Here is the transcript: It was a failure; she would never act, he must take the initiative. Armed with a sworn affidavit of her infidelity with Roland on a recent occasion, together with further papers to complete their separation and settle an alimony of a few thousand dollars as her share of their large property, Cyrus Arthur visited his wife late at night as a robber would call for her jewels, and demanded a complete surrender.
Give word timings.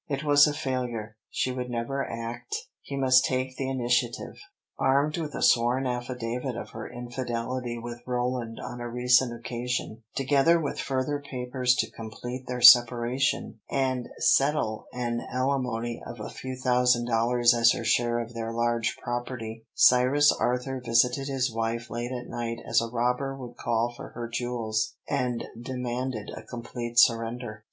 It 0.07 0.23
was 0.23 0.47
a 0.47 0.53
failure; 0.55 1.15
she 1.29 1.51
would 1.51 1.69
never 1.69 2.03
act, 2.03 2.55
he 2.81 2.97
must 2.97 3.23
take 3.23 3.55
the 3.55 3.69
initiative. 3.69 4.33
Armed 4.79 5.17
with 5.17 5.35
a 5.35 5.43
sworn 5.43 5.85
affidavit 5.85 6.55
of 6.57 6.71
her 6.71 6.89
infidelity 6.91 7.77
with 7.77 8.01
Roland 8.07 8.59
on 8.59 8.81
a 8.81 8.89
recent 8.89 9.31
occasion, 9.31 10.01
together 10.15 10.59
with 10.59 10.79
further 10.79 11.19
papers 11.23 11.75
to 11.75 11.91
complete 11.91 12.47
their 12.47 12.61
separation 12.61 13.59
and 13.69 14.07
settle 14.17 14.87
an 14.91 15.21
alimony 15.31 16.01
of 16.03 16.19
a 16.19 16.31
few 16.31 16.55
thousand 16.55 17.05
dollars 17.05 17.53
as 17.53 17.71
her 17.73 17.85
share 17.85 18.17
of 18.21 18.33
their 18.33 18.51
large 18.51 18.97
property, 19.03 19.67
Cyrus 19.75 20.31
Arthur 20.31 20.81
visited 20.83 21.27
his 21.27 21.53
wife 21.53 21.91
late 21.91 22.11
at 22.11 22.25
night 22.27 22.57
as 22.67 22.81
a 22.81 22.87
robber 22.89 23.37
would 23.37 23.55
call 23.55 23.93
for 23.95 24.09
her 24.15 24.27
jewels, 24.27 24.95
and 25.07 25.43
demanded 25.61 26.31
a 26.35 26.41
complete 26.41 26.97
surrender. 26.97 27.59